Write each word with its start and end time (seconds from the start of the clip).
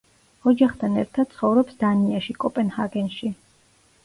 ოჯახთან 0.51 0.95
ერთდ 1.01 1.21
ცხოვრობს 1.33 1.77
დანიაში, 1.83 2.35
კოპენჰაგენში. 2.47 3.33